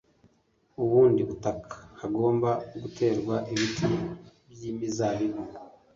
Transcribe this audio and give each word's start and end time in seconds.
ubundi 0.83 1.21
butaka 1.29 1.75
Hagomba 2.01 2.49
guterwa 2.81 3.35
ibiti 3.53 3.85
byimizabibu 4.51 5.41